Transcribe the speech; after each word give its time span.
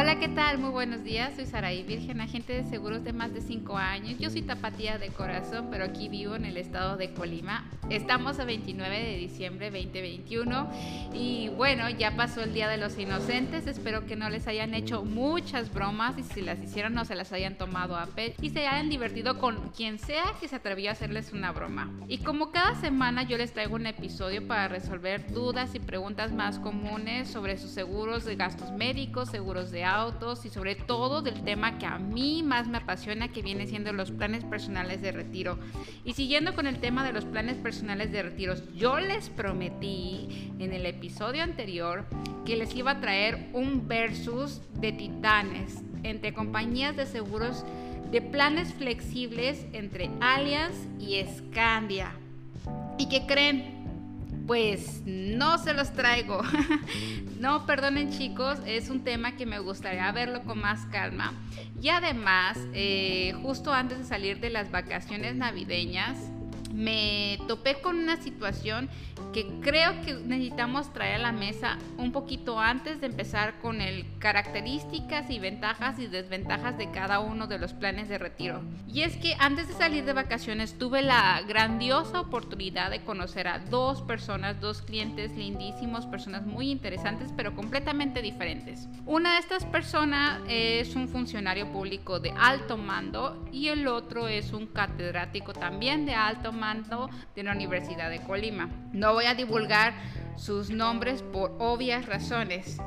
Hola, 0.00 0.18
¿qué 0.18 0.28
tal? 0.28 0.56
Muy 0.56 0.70
buenos 0.70 1.04
días. 1.04 1.34
Soy 1.36 1.44
Saraí 1.44 1.82
Virgen, 1.82 2.22
agente 2.22 2.54
de 2.54 2.64
seguros 2.64 3.04
de 3.04 3.12
más 3.12 3.34
de 3.34 3.42
5 3.42 3.76
años. 3.76 4.18
Yo 4.18 4.30
soy 4.30 4.40
tapatía 4.40 4.96
de 4.96 5.08
corazón, 5.08 5.68
pero 5.70 5.84
aquí 5.84 6.08
vivo 6.08 6.36
en 6.36 6.46
el 6.46 6.56
estado 6.56 6.96
de 6.96 7.12
Colima. 7.12 7.68
Estamos 7.90 8.38
a 8.38 8.46
29 8.46 8.98
de 8.98 9.16
diciembre 9.18 9.70
2021 9.70 10.70
y 11.12 11.50
bueno, 11.50 11.90
ya 11.90 12.16
pasó 12.16 12.40
el 12.40 12.54
Día 12.54 12.66
de 12.68 12.78
los 12.78 12.98
Inocentes. 12.98 13.66
Espero 13.66 14.06
que 14.06 14.16
no 14.16 14.30
les 14.30 14.46
hayan 14.46 14.72
hecho 14.72 15.04
muchas 15.04 15.70
bromas 15.74 16.16
y 16.16 16.22
si 16.22 16.40
las 16.40 16.62
hicieron 16.62 16.94
no 16.94 17.04
se 17.04 17.14
las 17.14 17.30
hayan 17.32 17.58
tomado 17.58 17.94
a 17.94 18.06
pecho 18.06 18.36
y 18.40 18.50
se 18.50 18.66
hayan 18.66 18.88
divertido 18.88 19.38
con 19.38 19.68
quien 19.68 19.98
sea 19.98 20.24
que 20.40 20.48
se 20.48 20.56
atrevió 20.56 20.88
a 20.88 20.92
hacerles 20.92 21.34
una 21.34 21.52
broma. 21.52 21.90
Y 22.08 22.18
como 22.18 22.52
cada 22.52 22.74
semana 22.76 23.24
yo 23.24 23.36
les 23.36 23.52
traigo 23.52 23.74
un 23.74 23.86
episodio 23.86 24.46
para 24.48 24.68
resolver 24.68 25.30
dudas 25.30 25.74
y 25.74 25.78
preguntas 25.78 26.32
más 26.32 26.58
comunes 26.58 27.28
sobre 27.28 27.58
sus 27.58 27.72
seguros 27.72 28.24
de 28.24 28.36
gastos 28.36 28.72
médicos, 28.72 29.28
seguros 29.28 29.70
de 29.70 29.89
autos 29.94 30.44
y 30.44 30.50
sobre 30.50 30.74
todo 30.74 31.22
del 31.22 31.42
tema 31.42 31.78
que 31.78 31.86
a 31.86 31.98
mí 31.98 32.42
más 32.42 32.68
me 32.68 32.78
apasiona 32.78 33.28
que 33.28 33.42
viene 33.42 33.66
siendo 33.66 33.92
los 33.92 34.10
planes 34.10 34.44
personales 34.44 35.02
de 35.02 35.12
retiro. 35.12 35.58
Y 36.04 36.14
siguiendo 36.14 36.54
con 36.54 36.66
el 36.66 36.78
tema 36.78 37.04
de 37.04 37.12
los 37.12 37.24
planes 37.24 37.56
personales 37.56 38.12
de 38.12 38.22
retiro, 38.22 38.54
yo 38.74 38.98
les 39.00 39.28
prometí 39.28 40.52
en 40.58 40.72
el 40.72 40.86
episodio 40.86 41.42
anterior 41.42 42.04
que 42.44 42.56
les 42.56 42.74
iba 42.74 42.92
a 42.92 43.00
traer 43.00 43.50
un 43.52 43.86
versus 43.88 44.60
de 44.80 44.92
titanes 44.92 45.82
entre 46.02 46.32
compañías 46.32 46.96
de 46.96 47.06
seguros 47.06 47.64
de 48.10 48.20
planes 48.20 48.74
flexibles 48.74 49.66
entre 49.72 50.10
Allianz 50.20 50.74
y 50.98 51.22
Scandia. 51.24 52.12
¿Y 52.98 53.08
qué 53.08 53.26
creen? 53.26 53.79
Pues 54.50 55.02
no 55.06 55.58
se 55.58 55.74
los 55.74 55.92
traigo. 55.92 56.42
no, 57.38 57.66
perdonen 57.66 58.10
chicos, 58.10 58.58
es 58.66 58.90
un 58.90 59.04
tema 59.04 59.36
que 59.36 59.46
me 59.46 59.60
gustaría 59.60 60.10
verlo 60.10 60.42
con 60.42 60.58
más 60.58 60.86
calma. 60.86 61.34
Y 61.80 61.90
además, 61.90 62.58
eh, 62.74 63.32
justo 63.42 63.72
antes 63.72 63.98
de 63.98 64.04
salir 64.04 64.40
de 64.40 64.50
las 64.50 64.72
vacaciones 64.72 65.36
navideñas, 65.36 66.18
me 66.72 67.38
topé 67.48 67.80
con 67.80 67.98
una 67.98 68.16
situación 68.16 68.88
que 69.32 69.46
creo 69.60 70.00
que 70.02 70.14
necesitamos 70.14 70.92
traer 70.92 71.16
a 71.16 71.18
la 71.18 71.32
mesa 71.32 71.78
un 71.98 72.10
poquito 72.10 72.58
antes 72.58 73.00
de 73.00 73.06
empezar 73.06 73.58
con 73.60 73.80
el 73.80 74.06
características 74.18 75.30
y 75.30 75.38
ventajas 75.38 75.98
y 75.98 76.06
desventajas 76.06 76.78
de 76.78 76.90
cada 76.90 77.20
uno 77.20 77.46
de 77.46 77.58
los 77.58 77.72
planes 77.72 78.08
de 78.08 78.18
retiro. 78.18 78.62
Y 78.88 79.02
es 79.02 79.16
que 79.16 79.36
antes 79.38 79.68
de 79.68 79.74
salir 79.74 80.04
de 80.04 80.12
vacaciones 80.12 80.78
tuve 80.78 81.02
la 81.02 81.42
grandiosa 81.46 82.20
oportunidad 82.20 82.90
de 82.90 83.02
conocer 83.02 83.46
a 83.46 83.58
dos 83.58 84.02
personas, 84.02 84.60
dos 84.60 84.82
clientes 84.82 85.32
lindísimos, 85.36 86.06
personas 86.06 86.46
muy 86.46 86.70
interesantes 86.70 87.30
pero 87.36 87.54
completamente 87.54 88.22
diferentes. 88.22 88.88
Una 89.06 89.34
de 89.34 89.40
estas 89.40 89.64
personas 89.64 90.40
es 90.48 90.96
un 90.96 91.08
funcionario 91.08 91.70
público 91.72 92.20
de 92.20 92.32
alto 92.36 92.76
mando 92.76 93.46
y 93.52 93.68
el 93.68 93.86
otro 93.86 94.28
es 94.28 94.52
un 94.52 94.66
catedrático 94.66 95.52
también 95.52 96.06
de 96.06 96.14
alto 96.14 96.52
mando 96.52 96.59
de 97.34 97.42
la 97.42 97.52
Universidad 97.52 98.10
de 98.10 98.20
Colima. 98.20 98.68
No 98.92 99.14
voy 99.14 99.24
a 99.24 99.34
divulgar 99.34 99.94
sus 100.36 100.68
nombres 100.70 101.22
por 101.22 101.56
obvias 101.58 102.04
razones. 102.04 102.78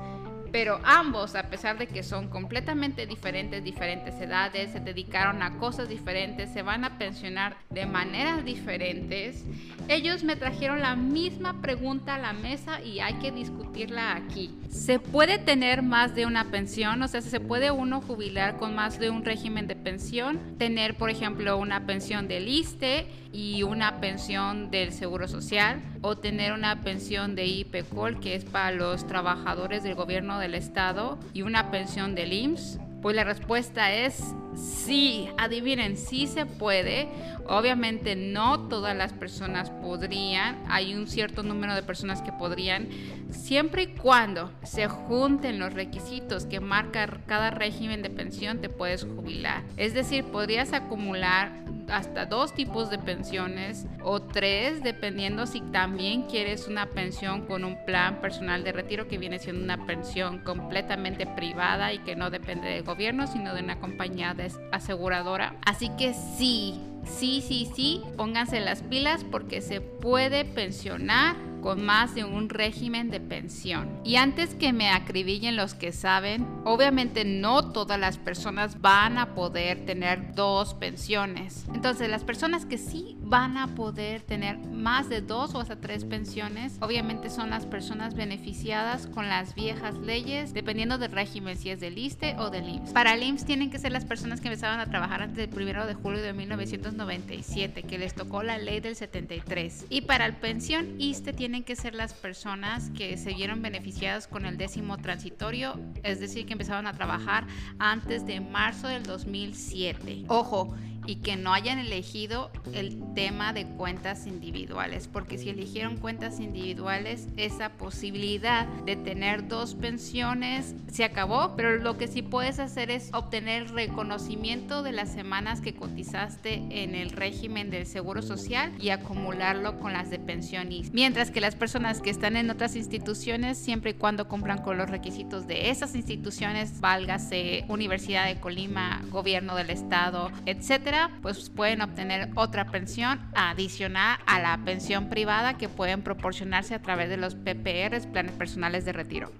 Pero 0.54 0.80
ambos, 0.84 1.34
a 1.34 1.50
pesar 1.50 1.80
de 1.80 1.88
que 1.88 2.04
son 2.04 2.30
completamente 2.30 3.08
diferentes, 3.08 3.64
diferentes 3.64 4.14
edades, 4.22 4.72
se 4.72 4.80
dedicaron 4.80 5.42
a 5.42 5.58
cosas 5.58 5.90
diferentes, 5.90 6.54
se 6.54 6.62
van 6.62 6.86
a 6.86 7.00
pensionar 7.00 7.58
de 7.72 7.88
maneras 7.88 8.46
diferentes, 8.46 9.44
ellos 9.88 10.24
me 10.24 10.36
trajeron 10.36 10.80
la 10.80 10.96
misma 10.96 11.60
pregunta 11.60 12.16
a 12.16 12.20
la 12.20 12.34
mesa 12.34 12.82
y 12.82 13.00
hay 13.00 13.16
que 13.16 13.32
discutirla 13.32 14.16
aquí. 14.16 14.54
¿Se 14.70 15.00
puede 15.00 15.40
tener 15.40 15.82
más 15.82 16.14
de 16.14 16.28
una 16.28 16.52
pensión? 16.52 17.02
O 17.02 17.08
sea, 17.08 17.22
¿se 17.22 17.40
puede 17.40 17.72
uno 17.72 18.00
jubilar 18.00 18.58
con 18.58 18.76
más 18.76 19.00
de 19.00 19.10
un 19.10 19.26
régimen 19.26 19.68
de 19.68 19.76
pensión? 19.76 20.40
Tener, 20.60 20.96
por 20.96 21.10
ejemplo, 21.10 21.58
una 21.58 21.88
pensión 21.88 22.28
del 22.28 22.48
ISTE 22.48 23.08
y 23.34 23.64
una 23.64 24.00
pensión 24.00 24.70
del 24.70 24.94
Seguro 24.94 25.28
Social 25.28 25.82
o 26.02 26.16
tener 26.18 26.54
una 26.54 26.82
pensión 26.82 27.36
de 27.36 27.46
IPECOL 27.48 28.20
que 28.20 28.36
es 28.36 28.46
para 28.46 28.72
los 28.72 29.08
trabajadores 29.08 29.84
del 29.84 29.96
gobierno 29.96 30.40
del 30.44 30.56
estado 30.56 31.18
y 31.34 31.42
una 31.42 31.72
pensión 31.72 32.16
del 32.16 32.34
IMSS? 32.34 32.80
Pues 33.02 33.16
la 33.16 33.24
respuesta 33.24 33.92
es 33.92 34.24
sí, 34.56 35.30
adivinen, 35.38 35.98
sí 35.98 36.28
se 36.28 36.46
puede. 36.46 37.08
Obviamente 37.48 38.16
no 38.16 38.68
todas 38.70 38.96
las 38.96 39.12
personas 39.12 39.70
podrían, 39.70 40.64
hay 40.70 40.96
un 40.96 41.08
cierto 41.08 41.44
número 41.44 41.76
de 41.76 41.84
personas 41.84 42.22
que 42.22 42.32
podrían, 42.32 42.88
siempre 43.30 43.84
y 43.84 43.88
cuando 43.88 44.52
se 44.64 44.88
junten 44.88 45.60
los 45.60 45.74
requisitos 45.74 46.46
que 46.46 46.62
marca 46.62 47.20
cada 47.26 47.52
régimen 47.52 48.02
de 48.02 48.10
pensión, 48.10 48.60
te 48.62 48.70
puedes 48.70 49.04
jubilar. 49.04 49.64
Es 49.76 49.94
decir, 49.94 50.24
podrías 50.26 50.72
acumular 50.72 51.64
hasta 51.90 52.26
dos 52.26 52.54
tipos 52.54 52.90
de 52.90 52.98
pensiones 52.98 53.86
o 54.04 54.22
tres, 54.22 54.84
dependiendo 54.84 55.46
si 55.46 55.62
también 55.62 56.24
quieres 56.24 56.68
una 56.68 56.88
pensión 56.88 57.46
con 57.46 57.64
un 57.64 57.84
plan 57.86 58.22
personal 58.22 58.64
de 58.64 58.72
retiro 58.72 59.08
que 59.08 59.18
viene 59.18 59.40
siendo 59.40 59.64
una 59.64 59.86
pensión 59.86 60.40
completamente 60.40 61.26
privada 61.26 61.94
y 61.94 62.00
que 62.00 62.16
no 62.16 62.30
depende 62.30 62.70
del 62.70 62.84
gobierno, 62.84 63.28
sino 63.28 63.54
de 63.54 63.64
una 63.64 63.80
compañía 63.80 64.34
de 64.34 64.43
aseguradora. 64.72 65.56
Así 65.66 65.90
que 65.98 66.14
sí, 66.14 66.80
sí, 67.06 67.44
sí, 67.46 67.72
sí, 67.76 68.02
pónganse 68.18 68.60
las 68.60 68.82
pilas 68.82 69.24
porque 69.24 69.62
se 69.62 69.82
puede 69.82 70.46
pensionar 70.46 71.36
con 71.64 71.84
más 71.86 72.14
de 72.14 72.26
un 72.26 72.50
régimen 72.50 73.10
de 73.10 73.22
pensión. 73.22 73.90
Y 74.04 74.18
antes 74.18 74.54
que 74.54 74.74
me 74.74 74.90
acribillen 74.90 75.56
los 75.56 75.74
que 75.74 75.94
saben, 75.94 76.46
obviamente 76.66 77.24
no 77.24 77.72
todas 77.72 77.98
las 77.98 78.18
personas 78.18 78.82
van 78.82 79.18
a 79.18 79.34
poder 79.34 79.86
tener 79.86 80.36
dos 80.36 80.74
pensiones. 80.74 81.66
Entonces 81.74 82.10
las 82.10 82.26
personas 82.26 82.66
que 82.66 82.78
sí 82.78 83.18
van 83.22 83.58
a 83.58 83.76
poder 83.76 84.22
tener 84.22 84.58
más 84.58 85.08
de 85.08 85.22
dos 85.22 85.56
o 85.56 85.62
hasta 85.62 85.80
tres 85.80 86.04
pensiones, 86.04 86.78
obviamente 86.82 87.30
son 87.30 87.50
las 87.50 87.66
personas 87.66 88.14
beneficiadas 88.14 89.08
con 89.08 89.30
las 89.30 89.56
viejas 89.56 89.98
leyes, 90.00 90.54
dependiendo 90.54 90.98
del 90.98 91.14
régimen, 91.14 91.58
si 91.58 91.70
es 91.70 91.80
del 91.80 91.98
ISTE 91.98 92.36
o 92.40 92.50
del 92.50 92.68
IMSS. 92.68 92.92
Para 92.92 93.14
el 93.14 93.24
IMSS 93.24 93.46
tienen 93.46 93.72
que 93.72 93.80
ser 93.80 93.94
las 93.94 94.04
personas 94.04 94.42
que 94.42 94.50
empezaban 94.50 94.82
a 94.82 94.88
trabajar 94.88 95.22
antes 95.22 95.50
del 95.50 95.64
1 95.70 95.88
de 95.88 95.94
julio 95.94 96.22
de 96.22 96.34
1997, 96.34 97.84
que 97.84 97.98
les 97.98 98.14
tocó 98.14 98.44
la 98.44 98.58
ley 98.58 98.82
del 98.82 98.98
73. 98.98 99.86
Y 99.90 100.02
para 100.02 100.26
el 100.26 100.36
pensión 100.36 101.00
ISTE 101.00 101.32
tienen 101.32 101.53
tienen 101.54 101.66
que 101.66 101.76
ser 101.76 101.94
las 101.94 102.16
personas 102.16 102.90
que 102.98 103.16
se 103.16 103.32
vieron 103.36 103.62
beneficiadas 103.62 104.28
con 104.28 104.48
el 104.48 104.58
décimo 104.58 104.98
transitorio, 104.98 105.80
es 106.02 106.20
decir, 106.20 106.48
que 106.48 106.54
empezaron 106.54 106.88
a 106.88 106.94
trabajar 106.94 107.46
antes 107.78 108.26
de 108.26 108.40
marzo 108.40 108.88
del 108.88 109.04
2007. 109.04 110.24
Ojo, 110.30 110.76
y 111.06 111.18
que 111.18 111.36
no 111.36 111.54
hayan 111.54 111.80
elegido 111.80 112.52
el 112.74 113.02
tema 113.14 113.54
de 113.54 113.66
cuentas 113.66 114.28
individuales, 114.28 115.08
porque 115.08 115.38
si 115.38 115.50
eligieron 115.50 115.98
cuentas 115.98 116.40
individuales, 116.40 117.28
esa 117.38 117.70
posibilidad 117.70 118.66
de 118.86 118.96
tener 118.96 119.48
dos 119.48 119.76
pensiones 119.76 120.76
se 120.92 121.04
acabó, 121.04 121.56
pero 121.56 121.78
lo 121.78 121.98
que 121.98 122.08
sí 122.08 122.22
puedes 122.22 122.60
hacer 122.60 122.92
es 122.92 123.10
obtener 123.14 123.72
reconocimiento 123.72 124.84
de 124.84 124.92
las 124.92 125.12
semanas 125.12 125.62
que 125.62 125.74
cotizaste 125.74 126.84
en 126.84 126.96
el 126.96 127.12
régimen 127.12 127.70
del 127.70 127.86
Seguro 127.86 128.22
Social 128.22 128.72
y 128.80 128.90
acumularlo 128.90 129.80
con 129.80 129.94
las 129.94 130.10
de 130.10 130.20
pensiones. 130.20 130.92
Mientras 130.94 131.32
que 131.32 131.42
las 131.42 131.56
personas 131.56 132.02
que 132.02 132.10
están 132.10 132.38
en 132.38 132.50
otras 132.50 132.76
instituciones, 132.76 133.58
siempre 133.58 133.92
y 133.92 133.94
cuando 133.96 134.28
cumplan 134.28 134.62
con 134.62 134.78
los 134.78 134.90
requisitos 134.90 135.48
de 135.48 135.70
esas 135.70 135.96
instituciones, 135.96 136.80
válgase 136.80 137.66
Universidad 137.68 138.28
de 138.28 138.40
Colima, 138.40 139.02
Gobierno 139.10 139.56
del 139.56 139.70
Estado, 139.70 140.32
etcétera, 140.46 140.93
pues 141.22 141.50
pueden 141.50 141.82
obtener 141.82 142.30
otra 142.36 142.66
pensión 142.66 143.20
adicional 143.36 144.20
a 144.26 144.40
la 144.40 144.58
pensión 144.64 145.10
privada 145.10 145.58
que 145.58 145.70
pueden 145.70 146.02
proporcionarse 146.02 146.76
a 146.76 146.82
través 146.82 147.10
de 147.10 147.18
los 147.18 147.36
PPRs, 147.36 148.08
planes 148.08 148.34
personales 148.34 148.86
de 148.86 148.94
retiro 148.94 149.32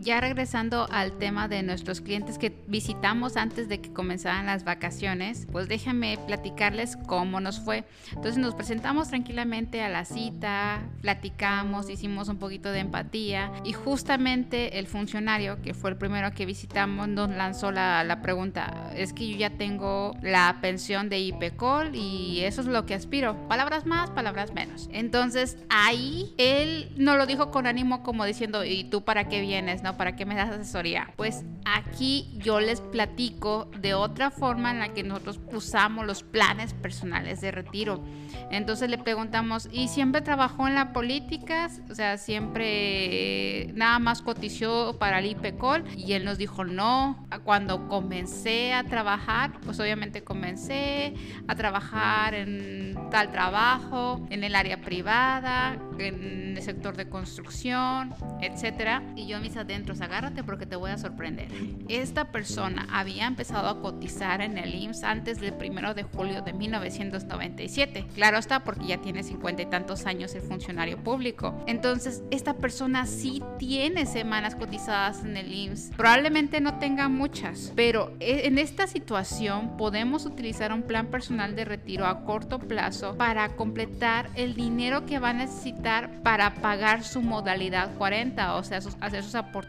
ya 0.00 0.20
regresando 0.20 0.86
al 0.90 1.18
tema 1.18 1.48
de 1.48 1.62
nuestros 1.62 2.00
clientes 2.00 2.38
que 2.38 2.52
visitamos 2.66 3.36
antes 3.36 3.68
de 3.68 3.80
que 3.80 3.92
comenzaran 3.92 4.46
las 4.46 4.64
vacaciones, 4.64 5.46
pues 5.50 5.68
déjenme 5.68 6.18
platicarles 6.26 6.96
cómo 7.06 7.40
nos 7.40 7.60
fue. 7.60 7.84
Entonces 8.08 8.38
nos 8.38 8.54
presentamos 8.54 9.08
tranquilamente 9.08 9.82
a 9.82 9.88
la 9.88 10.04
cita, 10.04 10.82
platicamos, 11.02 11.90
hicimos 11.90 12.28
un 12.28 12.38
poquito 12.38 12.70
de 12.70 12.80
empatía 12.80 13.52
y 13.64 13.72
justamente 13.72 14.78
el 14.78 14.86
funcionario, 14.86 15.60
que 15.62 15.74
fue 15.74 15.90
el 15.90 15.96
primero 15.96 16.30
que 16.32 16.46
visitamos, 16.46 17.08
nos 17.08 17.30
lanzó 17.30 17.70
la, 17.72 18.04
la 18.04 18.22
pregunta, 18.22 18.90
es 18.94 19.12
que 19.12 19.28
yo 19.28 19.36
ya 19.36 19.50
tengo 19.50 20.14
la 20.22 20.58
pensión 20.60 21.08
de 21.08 21.18
IPECOL 21.20 21.94
y 21.94 22.40
eso 22.40 22.60
es 22.60 22.66
lo 22.66 22.86
que 22.86 22.94
aspiro. 22.94 23.48
Palabras 23.48 23.86
más, 23.86 24.10
palabras 24.10 24.52
menos. 24.52 24.88
Entonces 24.92 25.56
ahí 25.68 26.34
él 26.38 26.92
no 26.96 27.16
lo 27.16 27.26
dijo 27.26 27.50
con 27.50 27.66
ánimo 27.66 28.02
como 28.02 28.24
diciendo, 28.24 28.64
¿y 28.64 28.84
tú 28.84 29.02
para 29.02 29.28
qué 29.28 29.40
vienes? 29.40 29.82
¿no? 29.82 29.87
¿Para 29.96 30.16
qué 30.16 30.26
me 30.26 30.34
das 30.34 30.50
asesoría? 30.50 31.12
Pues 31.16 31.44
aquí 31.64 32.30
yo 32.38 32.60
les 32.60 32.80
platico 32.80 33.70
de 33.78 33.94
otra 33.94 34.30
forma 34.30 34.70
en 34.70 34.80
la 34.80 34.94
que 34.94 35.02
nosotros 35.02 35.40
usamos 35.52 36.06
los 36.06 36.22
planes 36.22 36.74
personales 36.74 37.40
de 37.40 37.50
retiro. 37.50 38.02
Entonces 38.50 38.88
le 38.88 38.98
preguntamos, 38.98 39.68
¿y 39.72 39.88
siempre 39.88 40.20
trabajó 40.20 40.68
en 40.68 40.74
la 40.74 40.92
política? 40.92 41.70
O 41.90 41.94
sea, 41.94 42.18
siempre 42.18 43.72
nada 43.74 43.98
más 43.98 44.22
cotizó 44.22 44.96
para 44.98 45.18
el 45.18 45.26
IPECOL 45.26 45.84
y 45.96 46.12
él 46.12 46.24
nos 46.24 46.38
dijo, 46.38 46.64
no, 46.64 47.26
cuando 47.44 47.88
comencé 47.88 48.72
a 48.72 48.84
trabajar, 48.84 49.52
pues 49.64 49.78
obviamente 49.80 50.24
comencé 50.24 51.14
a 51.46 51.54
trabajar 51.54 52.34
en 52.34 52.96
tal 53.10 53.30
trabajo, 53.30 54.26
en 54.30 54.44
el 54.44 54.54
área 54.54 54.80
privada, 54.80 55.78
en 55.98 56.56
el 56.56 56.62
sector 56.62 56.96
de 56.96 57.08
construcción, 57.08 58.14
etcétera. 58.40 59.02
Y 59.16 59.26
yo 59.26 59.40
mis 59.40 59.56
adentros, 59.56 59.77
agárrate 60.00 60.44
porque 60.44 60.66
te 60.66 60.76
voy 60.76 60.90
a 60.90 60.98
sorprender. 60.98 61.48
Esta 61.88 62.30
persona 62.30 62.86
había 62.90 63.26
empezado 63.26 63.68
a 63.68 63.80
cotizar 63.80 64.40
en 64.40 64.58
el 64.58 64.74
IMSS 64.74 65.04
antes 65.04 65.40
del 65.40 65.54
primero 65.54 65.94
de 65.94 66.02
julio 66.02 66.42
de 66.42 66.52
1997. 66.52 68.06
Claro 68.14 68.38
está, 68.38 68.64
porque 68.64 68.86
ya 68.86 68.98
tiene 68.98 69.22
cincuenta 69.22 69.62
y 69.62 69.66
tantos 69.66 70.06
años 70.06 70.34
el 70.34 70.42
funcionario 70.42 70.98
público. 71.02 71.54
Entonces, 71.66 72.22
esta 72.30 72.54
persona 72.54 73.06
sí 73.06 73.42
tiene 73.58 74.06
semanas 74.06 74.54
cotizadas 74.54 75.24
en 75.24 75.36
el 75.36 75.52
IMSS. 75.52 75.92
Probablemente 75.96 76.60
no 76.60 76.78
tenga 76.78 77.08
muchas, 77.08 77.72
pero 77.74 78.12
e, 78.20 78.46
en 78.46 78.58
esta 78.58 78.86
situación 78.86 79.76
podemos 79.76 80.26
utilizar 80.26 80.72
un 80.72 80.82
plan 80.82 81.06
personal 81.06 81.56
de 81.56 81.64
retiro 81.64 82.06
a 82.06 82.24
corto 82.24 82.58
plazo 82.58 83.16
para 83.16 83.56
completar 83.56 84.28
el 84.34 84.54
dinero 84.54 85.06
que 85.06 85.18
va 85.18 85.30
a 85.30 85.34
necesitar 85.34 86.22
para 86.22 86.54
pagar 86.56 87.04
su 87.04 87.22
modalidad 87.22 87.94
40, 87.96 88.54
o 88.54 88.62
sea, 88.62 88.80
hacer 89.00 89.22
sus 89.22 89.34
aportaciones 89.34 89.67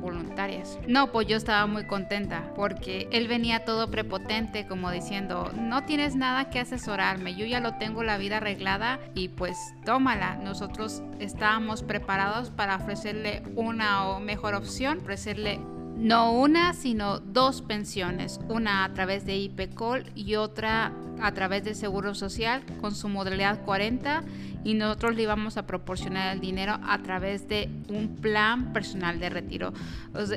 voluntarias. 0.00 0.78
No, 0.86 1.10
pues 1.12 1.26
yo 1.26 1.36
estaba 1.36 1.66
muy 1.66 1.84
contenta 1.84 2.52
porque 2.54 3.08
él 3.12 3.28
venía 3.28 3.64
todo 3.64 3.90
prepotente 3.90 4.66
como 4.66 4.90
diciendo, 4.90 5.52
no 5.54 5.84
tienes 5.84 6.14
nada 6.16 6.50
que 6.50 6.60
asesorarme, 6.60 7.34
yo 7.34 7.44
ya 7.44 7.60
lo 7.60 7.74
tengo 7.74 8.02
la 8.02 8.18
vida 8.18 8.38
arreglada 8.38 9.00
y 9.14 9.28
pues 9.28 9.56
tómala. 9.84 10.36
Nosotros 10.36 11.02
estábamos 11.18 11.82
preparados 11.82 12.50
para 12.50 12.76
ofrecerle 12.76 13.42
una 13.56 14.18
mejor 14.20 14.54
opción, 14.54 14.98
ofrecerle 14.98 15.60
no 15.96 16.32
una, 16.32 16.72
sino 16.74 17.20
dos 17.20 17.62
pensiones, 17.62 18.40
una 18.48 18.84
a 18.84 18.92
través 18.92 19.24
de 19.24 19.36
IPECOL 19.36 20.04
y 20.14 20.34
otra 20.36 20.92
a 21.20 21.32
través 21.32 21.64
del 21.64 21.74
Seguro 21.74 22.14
Social 22.14 22.62
con 22.80 22.94
su 22.94 23.08
modalidad 23.08 23.64
40 23.64 24.24
y 24.64 24.74
nosotros 24.74 25.14
le 25.14 25.22
íbamos 25.22 25.56
a 25.56 25.66
proporcionar 25.66 26.34
el 26.34 26.40
dinero 26.40 26.78
a 26.84 26.98
través 27.02 27.48
de 27.48 27.68
un 27.88 28.16
plan 28.16 28.72
personal 28.72 29.20
de 29.20 29.30
retiro. 29.30 29.72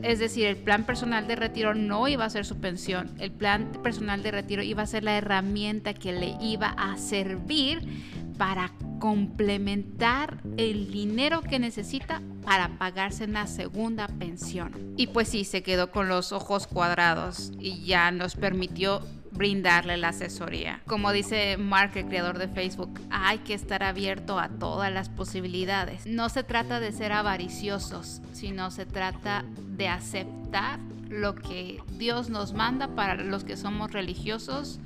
Es 0.04 0.20
decir, 0.20 0.46
el 0.46 0.58
plan 0.58 0.84
personal 0.84 1.28
de 1.28 1.36
retiro 1.36 1.74
no 1.74 2.08
iba 2.08 2.26
a 2.26 2.30
ser 2.30 2.46
su 2.46 2.58
pensión, 2.58 3.12
el 3.20 3.32
plan 3.32 3.72
personal 3.84 4.24
de 4.24 4.32
retiro 4.32 4.64
iba 4.64 4.84
a 4.84 4.88
ser 4.88 5.04
la 5.04 5.18
herramienta 5.18 5.94
que 5.94 6.14
le 6.14 6.36
iba 6.42 6.70
a 6.70 6.98
servir 6.98 7.82
para 8.38 8.72
complementar 9.00 10.42
el 10.58 10.92
dinero 10.92 11.42
que 11.42 11.60
necesita 11.60 12.22
para 12.44 12.78
pagarse 12.78 13.26
una 13.26 13.48
segunda 13.48 14.08
pensión. 14.08 14.94
Y 14.98 15.08
pues 15.08 15.30
sí, 15.30 15.46
se 15.46 15.64
quedó 15.64 15.92
con 15.92 16.08
los 16.08 16.32
ojos 16.32 16.68
cuadrados 16.68 17.52
y 17.60 17.84
ya 17.86 18.12
nos 18.12 18.36
permitió 18.36 19.02
brindarle 19.32 19.98
la 19.98 20.10
asesoría. 20.10 20.82
Como 20.88 21.12
dice 21.12 21.58
Mark, 21.58 21.92
el 21.96 22.08
creador 22.08 22.38
de 22.38 22.48
Facebook, 22.48 23.00
hay 23.10 23.40
que 23.40 23.54
estar 23.54 23.84
abierto 23.84 24.40
a 24.40 24.50
todas 24.50 24.92
las 24.92 25.10
posibilidades. 25.10 26.06
No 26.06 26.30
se 26.30 26.44
trata 26.44 26.80
de 26.80 26.92
ser 26.92 27.12
avariciosos, 27.12 28.22
sino 28.32 28.72
se 28.72 28.86
trata 28.86 29.44
de 29.76 29.90
aceptar 29.90 30.80
lo 31.10 31.36
que 31.36 31.80
Dios 31.98 32.30
nos 32.30 32.54
manda 32.54 32.96
para 32.96 33.16
los 33.16 33.44
que 33.44 33.58
somos 33.58 33.92
religiosos 33.92 34.80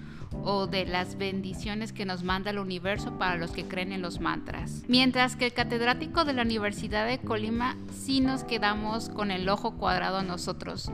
o 0.43 0.67
de 0.67 0.85
las 0.85 1.17
bendiciones 1.17 1.93
que 1.93 2.05
nos 2.05 2.23
manda 2.23 2.51
el 2.51 2.59
universo 2.59 3.17
para 3.17 3.37
los 3.37 3.51
que 3.51 3.65
creen 3.65 3.91
en 3.91 4.01
los 4.01 4.19
mantras. 4.19 4.83
Mientras 4.87 5.35
que 5.35 5.45
el 5.45 5.53
catedrático 5.53 6.25
de 6.25 6.33
la 6.33 6.43
Universidad 6.43 7.07
de 7.07 7.19
Colima 7.19 7.77
sí 7.91 8.21
nos 8.21 8.43
quedamos 8.43 9.09
con 9.09 9.31
el 9.31 9.49
ojo 9.49 9.71
cuadrado 9.77 10.23
nosotros, 10.23 10.91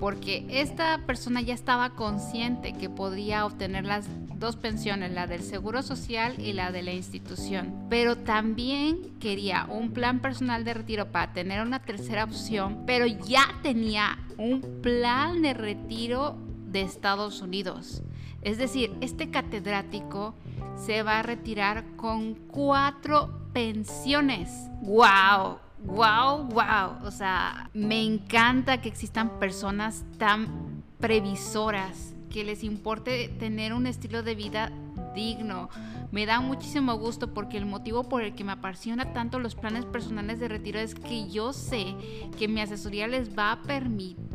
porque 0.00 0.46
esta 0.48 1.06
persona 1.06 1.40
ya 1.40 1.54
estaba 1.54 1.90
consciente 1.90 2.72
que 2.72 2.88
podía 2.88 3.44
obtener 3.44 3.84
las 3.84 4.06
dos 4.38 4.56
pensiones, 4.56 5.12
la 5.12 5.26
del 5.26 5.42
Seguro 5.42 5.82
Social 5.82 6.34
y 6.38 6.52
la 6.52 6.70
de 6.70 6.82
la 6.82 6.92
institución, 6.92 7.86
pero 7.90 8.16
también 8.16 9.18
quería 9.18 9.66
un 9.68 9.90
plan 9.90 10.20
personal 10.20 10.64
de 10.64 10.74
retiro 10.74 11.10
para 11.10 11.32
tener 11.32 11.60
una 11.60 11.80
tercera 11.80 12.24
opción, 12.24 12.84
pero 12.86 13.06
ya 13.06 13.44
tenía 13.62 14.18
un 14.36 14.80
plan 14.80 15.42
de 15.42 15.54
retiro 15.54 16.38
de 16.70 16.82
Estados 16.82 17.42
Unidos. 17.42 18.02
Es 18.42 18.58
decir, 18.58 18.96
este 19.00 19.30
catedrático 19.30 20.34
se 20.76 21.02
va 21.02 21.18
a 21.18 21.22
retirar 21.22 21.84
con 21.96 22.34
cuatro 22.34 23.50
pensiones. 23.52 24.68
¡Wow! 24.82 25.58
¡Wow! 25.84 26.48
¡Wow! 26.48 27.04
O 27.04 27.10
sea, 27.10 27.70
me 27.74 28.02
encanta 28.02 28.80
que 28.80 28.88
existan 28.88 29.38
personas 29.38 30.04
tan 30.18 30.82
previsoras 31.00 32.14
que 32.30 32.44
les 32.44 32.62
importe 32.62 33.28
tener 33.38 33.72
un 33.72 33.86
estilo 33.86 34.22
de 34.22 34.34
vida 34.34 34.72
digno. 35.14 35.68
Me 36.12 36.26
da 36.26 36.40
muchísimo 36.40 36.94
gusto 36.96 37.34
porque 37.34 37.58
el 37.58 37.66
motivo 37.66 38.04
por 38.04 38.22
el 38.22 38.34
que 38.34 38.44
me 38.44 38.52
apasiona 38.52 39.12
tanto 39.12 39.38
los 39.38 39.54
planes 39.54 39.84
personales 39.84 40.38
de 40.38 40.48
retiro 40.48 40.78
es 40.78 40.94
que 40.94 41.28
yo 41.28 41.52
sé 41.52 41.94
que 42.38 42.48
mi 42.48 42.60
asesoría 42.60 43.08
les 43.08 43.36
va 43.36 43.52
a 43.52 43.62
permitir 43.62 44.27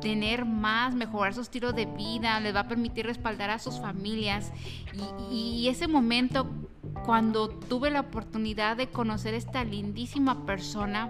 tener 0.00 0.44
más, 0.44 0.94
mejorar 0.94 1.34
su 1.34 1.40
estilo 1.40 1.72
de 1.72 1.86
vida, 1.86 2.40
les 2.40 2.54
va 2.54 2.60
a 2.60 2.68
permitir 2.68 3.06
respaldar 3.06 3.50
a 3.50 3.58
sus 3.58 3.80
familias. 3.80 4.52
Y, 5.30 5.68
ese 5.68 5.88
momento, 5.88 6.46
cuando 7.04 7.48
tuve 7.48 7.90
la 7.90 8.00
oportunidad 8.00 8.76
de 8.76 8.88
conocer 8.88 9.34
esta 9.34 9.64
lindísima 9.64 10.44
persona, 10.44 11.08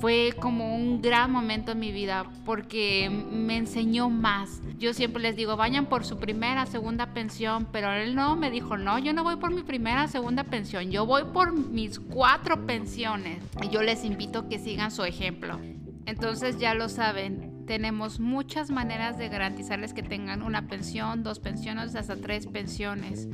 fue 0.00 0.34
como 0.40 0.74
un 0.74 1.00
gran 1.00 1.30
momento 1.30 1.72
en 1.72 1.78
mi 1.78 1.90
vida 1.90 2.26
porque 2.44 3.08
me 3.10 3.56
enseñó 3.56 4.10
más. 4.10 4.60
Yo 4.78 4.92
siempre 4.92 5.22
les 5.22 5.36
digo, 5.36 5.56
vayan 5.56 5.86
por 5.86 6.04
su 6.04 6.18
primera, 6.18 6.66
segunda 6.66 7.14
pensión, 7.14 7.66
pero 7.72 7.92
él 7.92 8.14
no 8.14 8.36
me 8.36 8.50
dijo, 8.50 8.76
no, 8.76 8.98
yo 8.98 9.14
no 9.14 9.24
voy 9.24 9.36
por 9.36 9.52
mi 9.52 9.62
primera, 9.62 10.06
segunda 10.08 10.44
pensión, 10.44 10.90
yo 10.90 11.06
voy 11.06 11.24
por 11.32 11.52
mis 11.52 11.98
cuatro 11.98 12.66
pensiones. 12.66 13.42
Y 13.62 13.70
yo 13.70 13.82
les 13.82 14.04
invito 14.04 14.40
a 14.40 14.48
que 14.48 14.58
sigan 14.58 14.90
su 14.90 15.04
ejemplo. 15.04 15.58
Entonces 16.06 16.58
ya 16.58 16.74
lo 16.74 16.88
saben, 16.88 17.66
tenemos 17.66 18.20
muchas 18.20 18.70
maneras 18.70 19.18
de 19.18 19.28
garantizarles 19.28 19.92
que 19.92 20.02
tengan 20.02 20.42
una 20.42 20.68
pensión, 20.68 21.22
dos 21.22 21.40
pensiones, 21.40 21.94
hasta 21.96 22.16
tres 22.16 22.46
pensiones. 22.46 23.28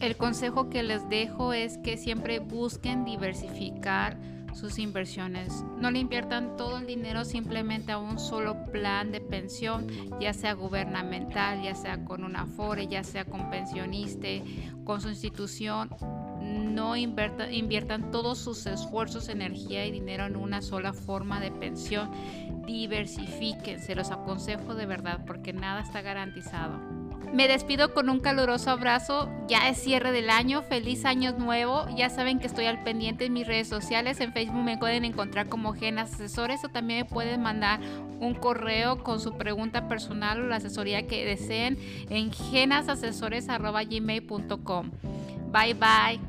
El 0.00 0.16
consejo 0.16 0.68
que 0.68 0.82
les 0.82 1.08
dejo 1.08 1.52
es 1.52 1.78
que 1.78 1.96
siempre 1.96 2.38
busquen 2.38 3.04
diversificar 3.04 4.18
sus 4.56 4.78
inversiones. 4.78 5.64
No 5.78 5.90
le 5.90 5.98
inviertan 5.98 6.56
todo 6.56 6.78
el 6.78 6.86
dinero 6.86 7.24
simplemente 7.24 7.92
a 7.92 7.98
un 7.98 8.18
solo 8.18 8.64
plan 8.72 9.12
de 9.12 9.20
pensión, 9.20 9.86
ya 10.18 10.32
sea 10.32 10.54
gubernamental, 10.54 11.62
ya 11.62 11.74
sea 11.74 12.04
con 12.04 12.24
una 12.24 12.42
Afore, 12.42 12.88
ya 12.88 13.04
sea 13.04 13.26
con 13.26 13.50
pensionista, 13.50 14.28
con 14.84 15.00
su 15.00 15.10
institución. 15.10 15.90
No 16.76 16.94
inviertan 16.94 18.10
todos 18.10 18.36
sus 18.36 18.66
esfuerzos, 18.66 19.30
energía 19.30 19.86
y 19.86 19.90
dinero 19.90 20.26
en 20.26 20.36
una 20.36 20.60
sola 20.60 20.92
forma 20.92 21.40
de 21.40 21.50
pensión. 21.50 22.10
Diversifiquen, 22.66 23.80
se 23.80 23.94
los 23.94 24.10
aconsejo 24.10 24.74
de 24.74 24.84
verdad 24.84 25.20
porque 25.26 25.54
nada 25.54 25.80
está 25.80 26.02
garantizado. 26.02 26.78
Me 27.32 27.48
despido 27.48 27.94
con 27.94 28.10
un 28.10 28.20
caluroso 28.20 28.70
abrazo. 28.70 29.30
Ya 29.48 29.70
es 29.70 29.78
cierre 29.78 30.12
del 30.12 30.28
año. 30.28 30.60
Feliz 30.60 31.06
año 31.06 31.32
nuevo. 31.32 31.86
Ya 31.96 32.10
saben 32.10 32.40
que 32.40 32.46
estoy 32.46 32.66
al 32.66 32.82
pendiente 32.82 33.24
en 33.24 33.32
mis 33.32 33.46
redes 33.46 33.68
sociales. 33.68 34.20
En 34.20 34.34
Facebook 34.34 34.62
me 34.62 34.76
pueden 34.76 35.06
encontrar 35.06 35.48
como 35.48 35.72
Genas 35.72 36.12
Asesores 36.12 36.62
o 36.62 36.68
también 36.68 37.00
me 37.00 37.06
pueden 37.06 37.40
mandar 37.40 37.80
un 38.20 38.34
correo 38.34 39.02
con 39.02 39.18
su 39.18 39.38
pregunta 39.38 39.88
personal 39.88 40.42
o 40.42 40.46
la 40.46 40.56
asesoría 40.56 41.06
que 41.06 41.24
deseen 41.24 41.78
en 42.10 42.32
genasasesores.gmail.com. 42.32 44.90
Bye 45.52 45.72
bye. 45.72 46.20